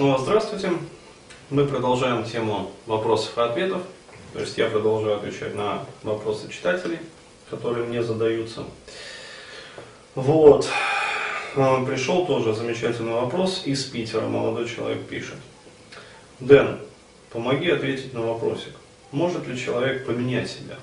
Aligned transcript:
Снова 0.00 0.16
здравствуйте. 0.16 0.72
Мы 1.50 1.66
продолжаем 1.66 2.24
тему 2.24 2.72
вопросов 2.86 3.36
и 3.36 3.40
ответов. 3.42 3.82
То 4.32 4.40
есть 4.40 4.56
я 4.56 4.70
продолжаю 4.70 5.16
отвечать 5.16 5.54
на 5.54 5.84
вопросы 6.04 6.48
читателей, 6.48 7.00
которые 7.50 7.84
мне 7.84 8.02
задаются. 8.02 8.64
Вот. 10.14 10.66
А, 11.54 11.84
пришел 11.84 12.24
тоже 12.24 12.54
замечательный 12.54 13.12
вопрос 13.12 13.64
из 13.66 13.84
Питера. 13.84 14.22
Молодой 14.22 14.66
человек 14.66 15.06
пишет. 15.06 15.36
Дэн, 16.38 16.78
помоги 17.30 17.68
ответить 17.68 18.14
на 18.14 18.22
вопросик. 18.22 18.72
Может 19.12 19.46
ли 19.48 19.58
человек 19.58 20.06
поменять 20.06 20.50
себя? 20.50 20.78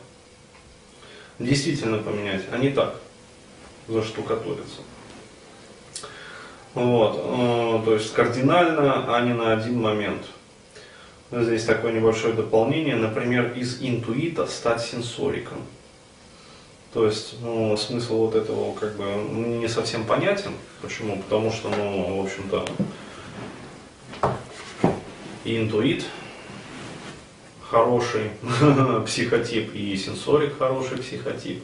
Действительно 1.40 1.98
поменять, 1.98 2.44
а 2.52 2.60
не 2.60 2.70
так, 2.70 3.00
заштукатуриться. 3.88 4.82
Вот, 6.78 7.20
э, 7.24 7.86
то 7.86 7.94
есть 7.96 8.14
кардинально, 8.14 9.16
а 9.16 9.22
не 9.22 9.34
на 9.34 9.54
один 9.54 9.82
момент. 9.82 10.22
Здесь 11.32 11.66
такое 11.66 11.92
небольшое 11.92 12.36
дополнение, 12.36 12.96
например, 12.96 13.54
из 13.54 13.82
интуита 13.82 14.46
стать 14.46 14.82
сенсориком. 14.82 15.58
То 16.94 17.08
есть, 17.08 17.38
ну, 17.42 17.76
смысл 17.78 18.28
вот 18.28 18.36
этого 18.36 18.76
как 18.76 18.96
бы 18.96 19.06
не 19.34 19.68
совсем 19.68 20.06
понятен. 20.06 20.52
Почему? 20.84 21.18
Потому 21.18 21.52
что, 21.52 21.70
ну, 21.70 22.22
в 22.22 22.26
общем-то, 22.26 22.66
интуит 25.46 26.06
хороший 27.72 28.30
психотип, 29.08 29.74
и 29.74 29.98
сенсорик 29.98 30.60
хороший 30.60 31.00
психотип. 31.00 31.64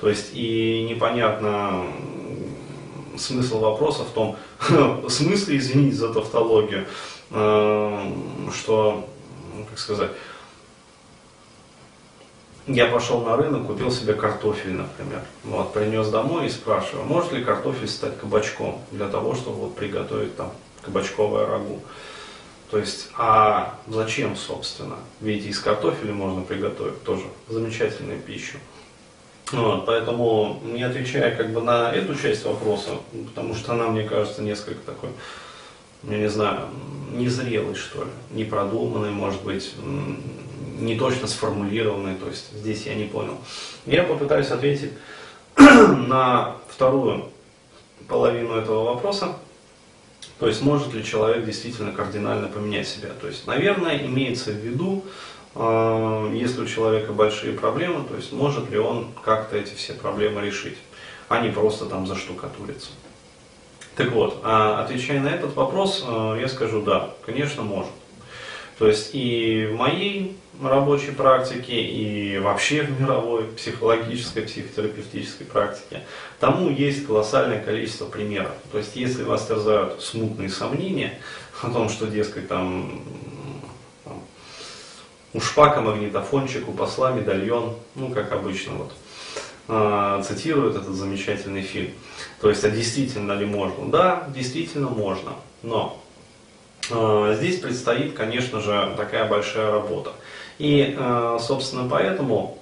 То 0.00 0.08
есть, 0.08 0.30
и 0.32 0.86
непонятно, 0.88 1.84
смысл 3.18 3.60
вопроса 3.60 4.04
в 4.04 4.10
том, 4.10 4.36
смысле, 5.08 5.58
извините 5.58 5.96
за 5.96 6.12
тавтологию, 6.12 6.86
э, 7.30 8.12
что, 8.52 9.08
ну, 9.54 9.64
как 9.64 9.78
сказать, 9.78 10.10
я 12.66 12.86
пошел 12.86 13.20
на 13.20 13.36
рынок, 13.36 13.66
купил 13.66 13.90
себе 13.90 14.14
картофель, 14.14 14.72
например. 14.72 15.22
Вот, 15.44 15.74
принес 15.74 16.08
домой 16.08 16.46
и 16.46 16.50
спрашиваю, 16.50 17.04
может 17.04 17.32
ли 17.32 17.44
картофель 17.44 17.88
стать 17.88 18.18
кабачком 18.18 18.80
для 18.90 19.08
того, 19.08 19.34
чтобы 19.34 19.58
вот 19.58 19.76
приготовить 19.76 20.36
там 20.36 20.50
кабачковое 20.82 21.46
рагу. 21.46 21.80
То 22.70 22.78
есть, 22.78 23.10
а 23.16 23.78
зачем, 23.86 24.34
собственно? 24.36 24.96
Ведь 25.20 25.44
из 25.44 25.60
картофеля 25.60 26.12
можно 26.12 26.42
приготовить 26.42 27.02
тоже 27.04 27.24
замечательную 27.48 28.18
пищу. 28.20 28.56
Вот, 29.54 29.86
поэтому 29.86 30.60
не 30.64 30.82
отвечая 30.82 31.34
как 31.34 31.52
бы 31.52 31.62
на 31.62 31.92
эту 31.92 32.14
часть 32.14 32.44
вопроса, 32.44 32.90
потому 33.26 33.54
что 33.54 33.72
она, 33.72 33.88
мне 33.88 34.04
кажется, 34.04 34.42
несколько 34.42 34.80
такой, 34.80 35.10
я 36.04 36.18
не 36.18 36.28
знаю, 36.28 36.68
незрелый, 37.12 37.74
что 37.74 38.04
ли, 38.04 38.10
непродуманный, 38.32 39.10
может 39.10 39.42
быть, 39.42 39.74
не 40.78 40.96
точно 40.96 41.26
сформулированный, 41.26 42.16
то 42.16 42.28
есть 42.28 42.52
здесь 42.52 42.86
я 42.86 42.94
не 42.94 43.04
понял. 43.04 43.38
Я 43.86 44.02
попытаюсь 44.02 44.50
ответить 44.50 44.92
на 45.56 46.56
вторую 46.68 47.26
половину 48.08 48.56
этого 48.56 48.84
вопроса, 48.84 49.36
то 50.38 50.48
есть 50.48 50.62
может 50.62 50.92
ли 50.92 51.04
человек 51.04 51.44
действительно 51.46 51.92
кардинально 51.92 52.48
поменять 52.48 52.88
себя. 52.88 53.10
То 53.20 53.28
есть, 53.28 53.46
наверное, 53.46 54.04
имеется 54.04 54.50
в 54.50 54.56
виду, 54.56 55.04
если 55.56 56.62
у 56.62 56.66
человека 56.66 57.12
большие 57.12 57.52
проблемы, 57.52 58.04
то 58.08 58.16
есть 58.16 58.32
может 58.32 58.70
ли 58.70 58.78
он 58.78 59.08
как-то 59.22 59.56
эти 59.56 59.74
все 59.74 59.92
проблемы 59.92 60.40
решить, 60.40 60.78
а 61.28 61.40
не 61.40 61.50
просто 61.50 61.86
там 61.86 62.06
заштукатуриться. 62.06 62.90
Так 63.96 64.10
вот, 64.10 64.40
а, 64.42 64.82
отвечая 64.82 65.20
на 65.20 65.28
этот 65.28 65.54
вопрос, 65.54 66.04
а, 66.06 66.36
я 66.36 66.48
скажу 66.48 66.82
да, 66.82 67.10
конечно 67.24 67.62
может. 67.62 67.92
То 68.78 68.88
есть 68.88 69.10
и 69.12 69.68
в 69.70 69.76
моей 69.76 70.36
рабочей 70.60 71.12
практике, 71.12 71.80
и 71.80 72.38
вообще 72.38 72.82
в 72.82 73.00
мировой 73.00 73.44
психологической, 73.44 74.42
психотерапевтической 74.42 75.46
практике, 75.46 76.02
тому 76.40 76.68
есть 76.70 77.06
колоссальное 77.06 77.62
количество 77.62 78.06
примеров. 78.06 78.50
То 78.72 78.78
есть 78.78 78.96
если 78.96 79.22
вас 79.22 79.46
терзают 79.46 80.02
смутные 80.02 80.48
сомнения 80.48 81.20
о 81.62 81.70
том, 81.70 81.88
что, 81.88 82.06
дескать, 82.06 82.48
там 82.48 83.02
у 85.34 85.40
шпака 85.40 85.80
магнитофончик, 85.80 86.68
у 86.68 86.72
посла 86.72 87.10
медальон, 87.12 87.74
ну, 87.96 88.08
как 88.08 88.32
обычно, 88.32 88.74
вот, 88.74 88.92
э, 89.68 90.22
цитирует 90.26 90.76
этот 90.76 90.94
замечательный 90.94 91.62
фильм. 91.62 91.90
То 92.40 92.48
есть, 92.48 92.64
а 92.64 92.70
действительно 92.70 93.32
ли 93.32 93.44
можно? 93.44 93.90
Да, 93.90 94.28
действительно 94.34 94.88
можно, 94.88 95.32
но 95.62 96.00
э, 96.90 97.34
здесь 97.36 97.58
предстоит, 97.58 98.14
конечно 98.14 98.60
же, 98.60 98.94
такая 98.96 99.28
большая 99.28 99.72
работа. 99.72 100.12
И, 100.58 100.94
э, 100.96 101.38
собственно, 101.40 101.88
поэтому 101.88 102.58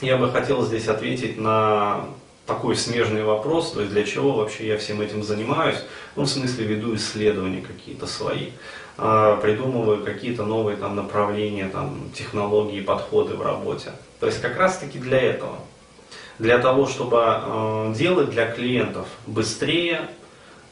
я 0.00 0.16
бы 0.16 0.32
хотел 0.32 0.64
здесь 0.64 0.88
ответить 0.88 1.36
на 1.36 2.06
такой 2.46 2.74
смежный 2.74 3.22
вопрос, 3.22 3.72
то 3.72 3.80
есть 3.80 3.92
для 3.92 4.04
чего 4.04 4.32
вообще 4.32 4.66
я 4.66 4.78
всем 4.78 5.00
этим 5.02 5.22
занимаюсь, 5.22 5.76
ну, 6.16 6.24
в 6.24 6.28
смысле 6.28 6.64
веду 6.64 6.96
исследования 6.96 7.60
какие-то 7.60 8.06
свои. 8.06 8.48
А, 9.02 9.36
придумываю 9.36 10.04
какие-то 10.04 10.44
новые 10.44 10.76
там, 10.76 10.94
направления, 10.94 11.68
там, 11.68 12.10
технологии, 12.14 12.82
подходы 12.82 13.34
в 13.34 13.40
работе. 13.40 13.92
То 14.20 14.26
есть 14.26 14.42
как 14.42 14.58
раз 14.58 14.76
таки 14.76 14.98
для 14.98 15.18
этого. 15.18 15.56
Для 16.38 16.58
того, 16.58 16.86
чтобы 16.86 17.18
э, 17.22 17.94
делать 17.96 18.28
для 18.30 18.50
клиентов 18.50 19.06
быстрее, 19.26 20.02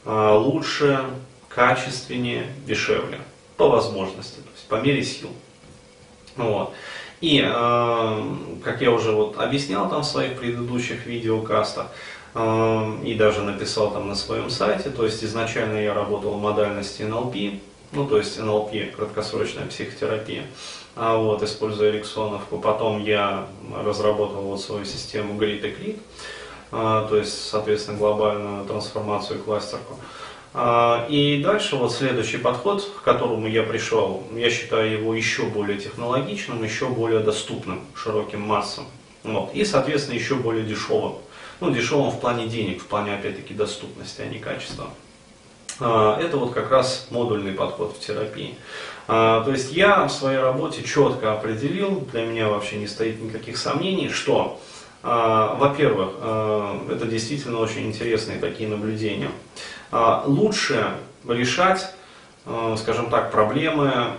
э, 0.05 0.31
лучше, 0.33 1.03
качественнее, 1.47 2.45
дешевле. 2.67 3.19
По 3.57 3.67
возможности, 3.67 4.35
то 4.37 4.49
есть 4.53 4.67
по 4.67 4.75
мере 4.75 5.03
сил. 5.03 5.29
Вот. 6.35 6.73
И, 7.21 7.41
как 7.41 8.79
я 8.79 8.91
уже 8.91 9.11
вот 9.11 9.37
объяснял 9.37 9.89
там 9.89 10.03
в 10.03 10.05
своих 10.05 10.39
предыдущих 10.39 11.05
видеокастах, 11.05 11.87
и 12.33 13.15
даже 13.19 13.41
написал 13.41 13.91
там 13.91 14.07
на 14.07 14.15
своем 14.15 14.49
сайте, 14.49 14.89
то 14.89 15.03
есть 15.03 15.21
изначально 15.25 15.79
я 15.79 15.93
работал 15.93 16.31
в 16.31 16.41
модальности 16.41 17.01
NLP, 17.01 17.59
ну 17.91 18.07
то 18.07 18.17
есть 18.17 18.39
НЛП, 18.39 18.95
краткосрочная 18.95 19.65
психотерапия, 19.65 20.45
а 20.95 21.17
вот, 21.17 21.41
используя 21.43 21.91
эриксоновку. 21.91 22.59
Потом 22.59 23.03
я 23.03 23.47
разработал 23.75 24.41
вот 24.41 24.61
свою 24.61 24.85
систему 24.85 25.39
Grit 25.39 25.61
и 25.61 25.71
Clit, 25.71 25.99
а, 26.71 27.07
то 27.07 27.17
есть, 27.17 27.49
соответственно, 27.49 27.97
глобальную 27.97 28.65
трансформацию 28.65 29.39
кластерку. 29.39 29.97
А, 30.53 31.05
и 31.09 31.41
дальше 31.43 31.75
вот 31.75 31.93
следующий 31.93 32.37
подход, 32.37 32.83
к 32.83 33.03
которому 33.03 33.47
я 33.47 33.63
пришел, 33.63 34.23
я 34.35 34.49
считаю 34.49 34.91
его 34.91 35.13
еще 35.13 35.43
более 35.43 35.77
технологичным, 35.77 36.63
еще 36.63 36.87
более 36.87 37.19
доступным 37.19 37.81
широким 37.95 38.41
массам. 38.41 38.85
Вот. 39.23 39.53
И, 39.53 39.63
соответственно, 39.63 40.15
еще 40.15 40.35
более 40.35 40.65
дешевым. 40.65 41.15
Ну, 41.59 41.71
дешевым 41.71 42.09
в 42.09 42.19
плане 42.19 42.47
денег, 42.47 42.81
в 42.81 42.85
плане, 42.85 43.13
опять-таки, 43.15 43.53
доступности, 43.53 44.21
а 44.21 44.25
не 44.25 44.39
качества. 44.39 44.89
А, 45.79 46.19
это 46.19 46.37
вот 46.37 46.53
как 46.53 46.71
раз 46.71 47.07
модульный 47.09 47.53
подход 47.53 47.95
в 47.95 47.99
терапии. 47.99 48.57
А, 49.07 49.43
то 49.43 49.51
есть 49.51 49.71
я 49.71 50.05
в 50.05 50.11
своей 50.11 50.39
работе 50.39 50.83
четко 50.83 51.33
определил, 51.33 52.01
для 52.11 52.25
меня 52.25 52.49
вообще 52.49 52.77
не 52.77 52.87
стоит 52.87 53.21
никаких 53.21 53.57
сомнений, 53.57 54.09
что, 54.09 54.59
а, 55.03 55.55
во-первых, 55.55 56.15
это 56.91 57.05
действительно 57.05 57.59
очень 57.59 57.87
интересные 57.87 58.39
такие 58.39 58.69
наблюдения. 58.69 59.31
Лучше 60.25 60.91
решать, 61.27 61.93
скажем 62.77 63.09
так, 63.09 63.31
проблемы 63.31 64.11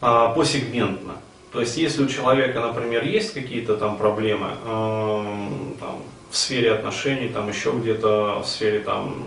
посегментно. 0.00 1.14
То 1.54 1.60
есть, 1.60 1.76
если 1.76 2.02
у 2.02 2.08
человека, 2.08 2.58
например, 2.58 3.04
есть 3.04 3.32
какие-то 3.32 3.76
там 3.76 3.96
проблемы, 3.96 4.48
там, 4.64 6.02
в 6.28 6.36
сфере 6.36 6.72
отношений, 6.72 7.28
там 7.28 7.48
еще 7.48 7.70
где-то 7.70 8.42
в 8.44 8.46
сфере 8.48 8.80
там 8.80 9.22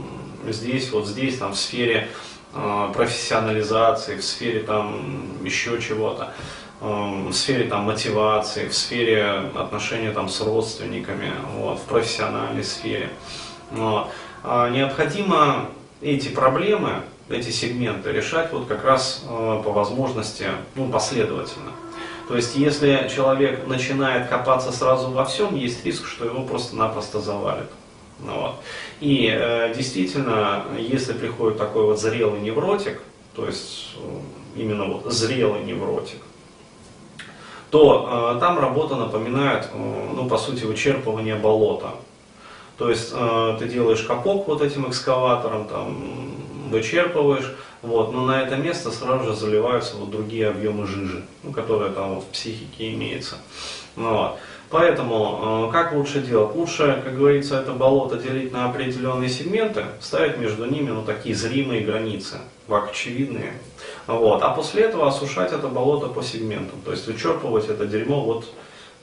здесь, 0.46 0.92
вот 0.92 1.08
здесь, 1.08 1.38
там 1.38 1.54
в 1.54 1.58
сфере 1.58 2.09
э, 2.53 2.91
профессионализации, 2.94 4.18
в 4.18 4.26
сфере 4.26 4.59
там 4.59 5.38
еще 5.41 5.82
чего-то, 5.82 6.34
э, 6.82 6.85
в 7.29 7.32
сфере 7.32 7.64
там 7.64 7.84
мотивации, 7.84 8.68
в 8.68 8.76
сфере 8.76 9.23
отношений 9.56 10.12
там 10.12 10.28
с 10.28 10.41
родственниками, 10.41 11.32
вот, 11.56 11.80
в 11.80 11.84
профессиональной 11.84 12.66
сфере. 12.66 13.09
Вот. 13.72 14.09
А 14.44 14.70
необходимо 14.70 15.70
эти 16.02 16.28
проблемы, 16.28 17.03
эти 17.30 17.52
сегменты 17.52 18.12
решать 18.12 18.52
вот 18.52 18.68
как 18.68 18.84
раз 18.84 19.23
э, 19.30 19.62
по 19.64 19.72
возможности 19.72 20.47
ну, 20.76 20.90
последовательно. 20.90 21.72
То 22.28 22.35
есть, 22.35 22.56
если 22.56 23.09
человек 23.14 23.68
начинает 23.68 24.28
копаться 24.28 24.72
сразу 24.72 25.09
во 25.12 25.24
всем, 25.24 25.56
есть 25.56 25.85
риск, 25.85 26.08
что 26.08 26.26
его 26.26 26.44
просто-напросто 26.44 27.22
завалит. 27.22 27.70
Ну, 28.20 28.41
вот. 28.41 28.56
И 29.00 29.32
э, 29.32 29.74
действительно, 29.74 30.66
если 30.78 31.14
приходит 31.14 31.58
такой 31.58 31.84
вот 31.85 32.00
зрелый 32.00 32.41
невротик, 32.41 33.02
то 33.35 33.46
есть 33.46 33.96
э, 33.96 34.59
именно 34.59 34.85
вот 34.85 35.12
зрелый 35.14 35.64
невротик, 35.64 36.20
то 37.70 38.35
э, 38.35 38.40
там 38.40 38.59
работа 38.59 38.96
напоминает, 38.96 39.70
э, 39.72 40.09
ну, 40.14 40.28
по 40.28 40.38
сути, 40.38 40.64
вычерпывание 40.64 41.35
болота. 41.35 41.91
То 42.78 42.90
есть 42.90 43.12
э, 43.14 43.56
ты 43.59 43.68
делаешь 43.68 44.02
капок 44.02 44.47
вот 44.47 44.62
этим 44.62 44.90
экскаватором, 44.90 45.68
там, 45.68 46.36
вычерпываешь, 46.69 47.55
вот, 47.81 48.11
но 48.11 48.25
на 48.25 48.41
это 48.41 48.55
место 48.55 48.91
сразу 48.91 49.25
же 49.25 49.35
заливаются 49.35 49.97
вот 49.97 50.09
другие 50.09 50.49
объемы 50.49 50.87
жижи, 50.87 51.23
ну, 51.43 51.52
которые 51.52 51.91
там 51.91 52.16
вот 52.16 52.23
в 52.23 52.28
психике 52.28 52.93
имеются. 52.93 53.35
Вот. 53.96 54.37
Поэтому, 54.69 55.69
э, 55.69 55.72
как 55.72 55.93
лучше 55.93 56.22
делать? 56.22 56.53
Лучше, 56.53 57.02
как 57.03 57.17
говорится, 57.17 57.59
это 57.59 57.72
болото 57.72 58.17
делить 58.17 58.52
на 58.52 58.69
определенные 58.69 59.29
сегменты, 59.29 59.85
ставить 60.02 60.37
между 60.37 60.66
ними 60.66 60.90
ну, 60.90 61.03
такие 61.03 61.35
зримые 61.35 61.81
границы, 61.81 62.40
очевидные. 62.67 63.53
Вот. 64.08 64.41
А 64.41 64.49
после 64.49 64.84
этого 64.84 65.08
осушать 65.08 65.53
это 65.53 65.67
болото 65.70 66.08
по 66.08 66.22
сегментам, 66.22 66.79
то 66.84 66.91
есть 66.91 67.08
вычерпывать 67.08 67.70
это 67.70 67.85
дерьмо 67.85 68.22
вот 68.22 68.46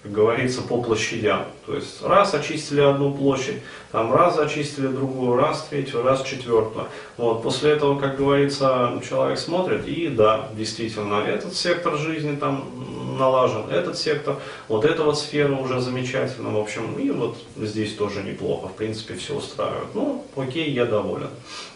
как 0.04 0.12
говорится, 0.12 0.60
по 0.60 0.82
площадям. 0.82 1.46
То 1.64 1.74
есть 1.74 2.02
раз 2.02 2.34
очистили 2.34 2.82
одну 2.82 3.14
площадь, 3.14 3.62
там 3.90 4.12
раз 4.12 4.38
очистили 4.38 4.88
другую, 4.88 5.34
раз 5.34 5.66
третью, 5.70 6.02
раз 6.02 6.22
четвертую. 6.24 6.88
Вот, 7.16 7.42
после 7.42 7.70
этого, 7.70 7.98
как 7.98 8.18
говорится, 8.18 9.00
человек 9.08 9.38
смотрит, 9.38 9.88
и 9.88 10.08
да, 10.08 10.50
действительно, 10.52 11.22
этот 11.26 11.54
сектор 11.54 11.96
жизни 11.96 12.36
там 12.36 13.16
налажен, 13.18 13.70
этот 13.70 13.96
сектор, 13.96 14.36
вот 14.68 14.84
эта 14.84 15.04
вот 15.04 15.18
сфера 15.18 15.54
уже 15.54 15.80
замечательно, 15.80 16.50
в 16.50 16.58
общем, 16.58 16.98
и 16.98 17.10
вот 17.10 17.38
здесь 17.56 17.94
тоже 17.94 18.22
неплохо, 18.22 18.68
в 18.68 18.74
принципе, 18.74 19.14
все 19.14 19.34
устраивает. 19.34 19.94
Ну, 19.94 20.22
окей, 20.36 20.70
я 20.70 20.84
доволен. 20.84 21.30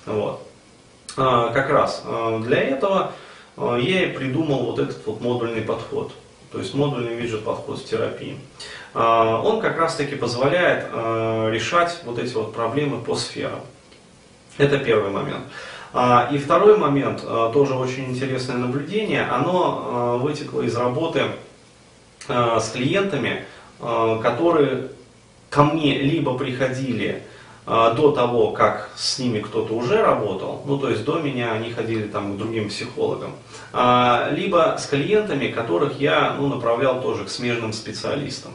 Вот. 0.05 0.47
А, 1.17 1.49
как 1.55 1.71
раз 1.71 2.03
а, 2.05 2.41
для 2.41 2.61
этого 2.61 3.13
а, 3.57 3.79
я 3.79 4.05
и 4.05 4.13
придумал 4.15 4.67
вот 4.67 4.81
этот 4.81 4.99
вот 5.07 5.23
модульный 5.23 5.63
подход 5.63 6.13
то 6.50 6.59
есть 6.59 6.75
модульный 6.75 7.15
виджет 7.15 7.45
подход 7.45 7.79
в 7.79 7.85
терапии. 7.85 8.39
А, 8.95 9.41
он 9.43 9.61
как 9.61 9.79
раз 9.79 9.97
таки 9.97 10.17
позволяет 10.17 10.87
а, 10.93 11.50
решать 11.50 12.00
вот 12.05 12.19
эти 12.19 12.33
вот 12.35 12.55
проблемы 12.55 13.00
по 13.00 13.15
сферам. 13.15 13.61
Это 14.56 14.79
первый 14.79 15.11
момент. 15.11 15.45
А, 15.93 16.29
и 16.33 16.39
второй 16.39 16.77
момент, 16.77 17.23
тоже 17.53 17.75
очень 17.75 18.11
интересное 18.11 18.56
наблюдение, 18.56 19.23
оно 19.23 20.19
вытекло 20.23 20.62
из 20.62 20.77
работы 20.77 21.25
с 22.29 22.71
клиентами, 22.71 23.44
которые 23.79 24.89
ко 25.49 25.65
мне 25.65 25.99
либо 25.99 26.37
приходили 26.37 27.23
до 27.69 28.12
того, 28.12 28.53
как 28.53 28.91
с 28.97 29.19
ними 29.19 29.41
кто-то 29.41 29.75
уже 29.75 30.03
работал, 30.03 30.62
ну 30.67 30.79
то 30.79 30.88
есть 30.88 31.05
до 31.05 31.19
меня 31.19 31.53
они 31.53 31.70
ходили 31.70 32.05
там 32.05 32.35
к 32.35 32.38
другим 32.38 32.69
психологам, 32.69 33.32
а, 33.73 34.31
либо 34.32 34.76
с 34.79 34.87
клиентами, 34.87 35.49
которых 35.49 36.00
я 36.00 36.35
ну, 36.38 36.49
направлял 36.49 37.03
тоже 37.03 37.25
к 37.25 37.29
смежным 37.29 37.73
специалистам. 37.73 38.53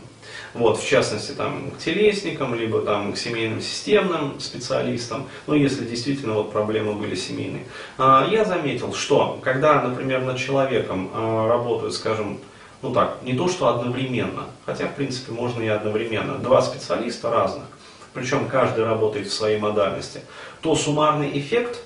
Вот, 0.56 0.80
в 0.80 0.88
частности, 0.88 1.32
там, 1.32 1.72
к 1.72 1.80
телесникам, 1.80 2.54
либо 2.54 2.82
там, 2.82 3.14
к 3.14 3.18
семейным 3.18 3.60
системным 3.60 4.40
специалистам, 4.40 5.28
ну, 5.48 5.56
если 5.56 5.84
действительно 5.84 6.34
вот, 6.34 6.52
проблемы 6.52 6.94
были 6.94 7.16
семейные. 7.16 7.66
А, 7.98 8.28
я 8.30 8.46
заметил, 8.46 8.94
что 8.94 9.40
когда, 9.44 9.82
например, 9.82 10.22
над 10.22 10.38
человеком 10.38 11.10
работают, 11.48 11.94
скажем, 11.94 12.40
ну 12.84 12.94
так, 12.94 13.18
не 13.24 13.34
то 13.34 13.48
что 13.48 13.68
одновременно, 13.68 14.46
хотя, 14.66 14.88
в 14.88 14.94
принципе, 14.94 15.32
можно 15.32 15.64
и 15.64 15.68
одновременно, 15.68 16.36
два 16.36 16.62
специалиста 16.62 17.32
разных, 17.32 17.66
причем 18.14 18.48
каждый 18.48 18.86
работает 18.86 19.28
в 19.28 19.34
своей 19.34 19.58
модальности, 19.58 20.22
то 20.62 20.76
суммарный 20.76 21.38
эффект 21.38 21.80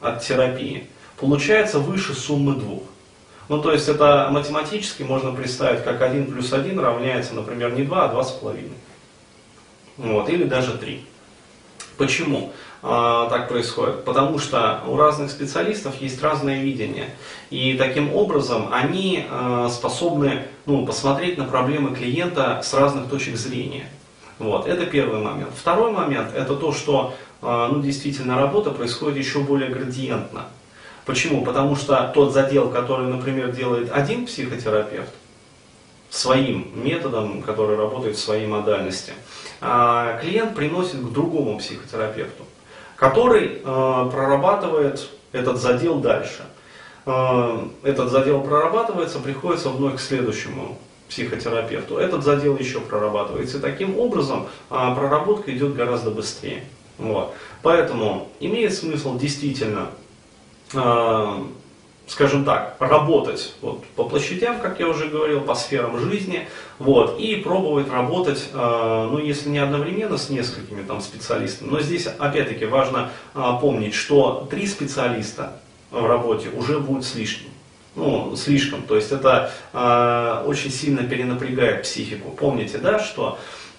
от 0.00 0.22
терапии 0.22 0.86
получается 1.18 1.78
выше 1.78 2.14
суммы 2.14 2.54
двух. 2.54 2.82
Ну, 3.48 3.60
то 3.60 3.72
есть 3.72 3.88
это 3.88 4.28
математически 4.30 5.02
можно 5.02 5.32
представить, 5.32 5.82
как 5.82 6.00
1 6.00 6.30
плюс 6.30 6.52
1 6.52 6.78
равняется, 6.78 7.34
например, 7.34 7.72
не 7.72 7.82
2, 7.82 8.04
а 8.04 8.14
2,5. 8.14 8.70
Вот, 9.96 10.28
или 10.28 10.44
даже 10.44 10.78
3. 10.78 11.04
Почему 11.96 12.52
а, 12.82 13.28
так 13.28 13.48
происходит? 13.48 14.04
Потому 14.04 14.38
что 14.38 14.80
у 14.86 14.96
разных 14.96 15.30
специалистов 15.30 16.00
есть 16.00 16.22
разное 16.22 16.62
видение. 16.62 17.10
И 17.50 17.74
таким 17.74 18.14
образом 18.14 18.68
они 18.72 19.26
а, 19.28 19.68
способны 19.68 20.44
ну, 20.64 20.86
посмотреть 20.86 21.36
на 21.36 21.44
проблемы 21.44 21.94
клиента 21.94 22.60
с 22.64 22.72
разных 22.72 23.10
точек 23.10 23.36
зрения. 23.36 23.86
Вот, 24.40 24.66
это 24.66 24.86
первый 24.86 25.20
момент. 25.20 25.52
Второй 25.54 25.92
момент 25.92 26.34
это 26.34 26.56
то, 26.56 26.72
что 26.72 27.14
а, 27.42 27.68
ну, 27.68 27.82
действительно 27.82 28.36
работа 28.36 28.70
происходит 28.70 29.18
еще 29.18 29.40
более 29.40 29.68
градиентно. 29.68 30.46
Почему? 31.04 31.44
Потому 31.44 31.76
что 31.76 32.10
тот 32.14 32.32
задел, 32.32 32.70
который, 32.70 33.06
например, 33.06 33.52
делает 33.52 33.92
один 33.92 34.24
психотерапевт, 34.24 35.10
своим 36.08 36.70
методом, 36.74 37.42
который 37.42 37.76
работает 37.76 38.16
в 38.16 38.18
своей 38.18 38.46
модальности, 38.46 39.12
а, 39.60 40.18
клиент 40.18 40.56
приносит 40.56 41.00
к 41.00 41.12
другому 41.12 41.58
психотерапевту, 41.58 42.44
который 42.96 43.60
а, 43.62 44.08
прорабатывает 44.08 45.06
этот 45.32 45.58
задел 45.58 46.00
дальше. 46.00 46.44
Этот 47.82 48.10
задел 48.10 48.42
прорабатывается, 48.42 49.20
приходится 49.20 49.70
вновь 49.70 49.96
к 49.96 50.00
следующему 50.00 50.78
психотерапевту, 51.10 51.98
этот 51.98 52.24
задел 52.24 52.56
еще 52.56 52.80
прорабатывается. 52.80 53.58
И 53.58 53.60
таким 53.60 53.98
образом 53.98 54.46
а, 54.70 54.94
проработка 54.94 55.54
идет 55.54 55.74
гораздо 55.74 56.10
быстрее. 56.10 56.64
Вот. 56.98 57.34
Поэтому 57.62 58.28
имеет 58.38 58.72
смысл 58.72 59.18
действительно, 59.18 59.88
а, 60.72 61.44
скажем 62.06 62.44
так, 62.44 62.76
работать 62.78 63.54
вот, 63.60 63.84
по 63.96 64.04
площадям, 64.04 64.60
как 64.60 64.78
я 64.78 64.88
уже 64.88 65.08
говорил, 65.08 65.40
по 65.40 65.54
сферам 65.54 65.98
жизни, 65.98 66.48
вот, 66.78 67.18
и 67.18 67.36
пробовать 67.36 67.90
работать, 67.90 68.48
а, 68.54 69.08
ну, 69.10 69.18
если 69.18 69.48
не 69.48 69.58
одновременно 69.58 70.16
с 70.16 70.30
несколькими 70.30 70.82
там, 70.82 71.00
специалистами, 71.00 71.70
но 71.70 71.80
здесь 71.80 72.06
опять-таки 72.06 72.66
важно 72.66 73.10
помнить, 73.34 73.94
что 73.94 74.46
три 74.48 74.66
специалиста 74.66 75.60
в 75.90 76.06
работе 76.06 76.50
уже 76.50 76.78
будет 76.78 77.04
с 77.04 77.16
лишним 77.16 77.49
ну, 77.96 78.36
слишком. 78.36 78.82
То 78.82 78.96
есть 78.96 79.12
это 79.12 79.52
э, 79.72 80.44
очень 80.46 80.70
сильно 80.70 81.02
перенапрягает 81.02 81.82
психику. 81.82 82.30
Помните, 82.30 82.78
да, 82.78 82.98
что 82.98 83.38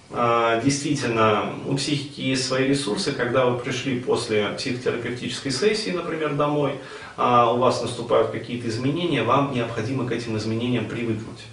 э, 0.09 0.61
действительно 0.63 1.53
у 1.65 1.75
психики 1.75 2.21
есть 2.21 2.45
свои 2.45 2.67
ресурсы, 2.67 3.13
когда 3.13 3.45
вы 3.45 3.57
пришли 3.57 3.99
после 3.99 4.49
психотерапевтической 4.49 5.51
сессии, 5.51 5.91
например, 5.91 6.33
домой, 6.33 6.73
э, 7.17 7.21
у 7.21 7.57
вас 7.57 7.81
наступают 7.81 8.31
какие-то 8.31 8.67
изменения, 8.67 9.23
вам 9.23 9.53
необходимо 9.53 10.05
к 10.05 10.11
этим 10.11 10.37
изменениям 10.37 10.85
привыкнуть. 10.85 11.45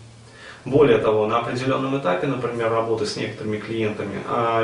Более 0.65 0.99
того, 0.99 1.27
на 1.27 1.39
определенном 1.39 1.97
этапе, 1.99 2.27
например, 2.27 2.71
работы 2.71 3.07
с 3.07 3.17
некоторыми 3.17 3.57
клиентами, 3.57 4.19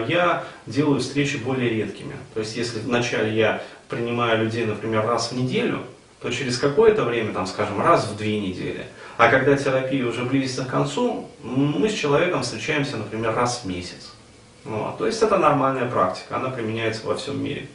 я 0.08 0.44
делаю 0.66 1.00
встречи 1.00 1.36
более 1.38 1.70
редкими. 1.70 2.14
То 2.34 2.40
есть, 2.40 2.56
если 2.56 2.80
вначале 2.80 3.34
я 3.34 3.62
принимаю 3.88 4.44
людей, 4.44 4.66
например, 4.66 5.06
раз 5.06 5.30
в 5.30 5.36
неделю, 5.36 5.84
то 6.24 6.30
через 6.30 6.56
какое-то 6.56 7.04
время, 7.04 7.34
там, 7.34 7.46
скажем, 7.46 7.82
раз 7.82 8.06
в 8.06 8.16
две 8.16 8.40
недели, 8.40 8.86
а 9.18 9.28
когда 9.28 9.54
терапия 9.56 10.06
уже 10.06 10.24
близится 10.24 10.64
к 10.64 10.68
концу, 10.68 11.28
мы 11.42 11.86
с 11.86 11.92
человеком 11.92 12.40
встречаемся, 12.40 12.96
например, 12.96 13.34
раз 13.34 13.60
в 13.62 13.66
месяц. 13.66 14.14
Вот. 14.64 14.96
То 14.96 15.06
есть 15.06 15.20
это 15.20 15.36
нормальная 15.36 15.86
практика, 15.86 16.36
она 16.36 16.48
применяется 16.48 17.06
во 17.06 17.14
всем 17.14 17.44
мире. 17.44 17.68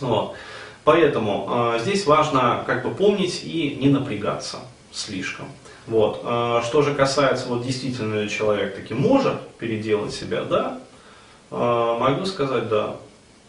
Вот. 0.00 0.34
Поэтому 0.82 1.76
э, 1.76 1.78
здесь 1.78 2.06
важно 2.06 2.64
как 2.66 2.82
бы 2.82 2.92
помнить 2.92 3.44
и 3.44 3.78
не 3.80 3.88
напрягаться 3.88 4.58
слишком. 4.90 5.46
Вот. 5.86 6.22
Э, 6.24 6.60
что 6.64 6.82
же 6.82 6.92
касается, 6.92 7.46
вот 7.46 7.62
действительно 7.62 8.22
ли 8.22 8.28
человек 8.28 8.74
таки 8.74 8.94
может 8.94 9.40
переделать 9.58 10.12
себя, 10.12 10.42
да, 10.42 10.80
э, 11.52 11.96
могу 12.00 12.26
сказать 12.26 12.68
да. 12.68 12.96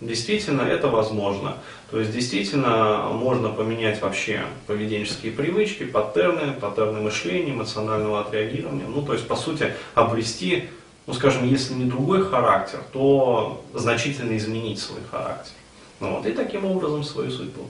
Действительно, 0.05 0.61
это 0.61 0.87
возможно. 0.87 1.57
То 1.89 1.99
есть, 1.99 2.11
действительно, 2.11 3.09
можно 3.11 3.49
поменять 3.49 4.01
вообще 4.01 4.43
поведенческие 4.67 5.31
привычки, 5.31 5.83
паттерны, 5.83 6.53
паттерны 6.53 7.01
мышления, 7.01 7.53
эмоционального 7.53 8.21
отреагирования. 8.21 8.85
Ну, 8.87 9.01
то 9.01 9.13
есть, 9.13 9.27
по 9.27 9.35
сути, 9.35 9.73
обрести, 9.95 10.69
ну, 11.07 11.13
скажем, 11.13 11.47
если 11.47 11.73
не 11.73 11.85
другой 11.85 12.23
характер, 12.23 12.79
то 12.93 13.65
значительно 13.73 14.37
изменить 14.37 14.79
свой 14.79 15.01
характер. 15.09 15.53
Ну, 15.99 16.17
вот, 16.17 16.25
и 16.25 16.31
таким 16.31 16.65
образом 16.65 17.03
свою 17.03 17.31
судьбу. 17.31 17.63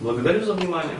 Благодарю 0.00 0.44
за 0.44 0.54
внимание. 0.54 0.96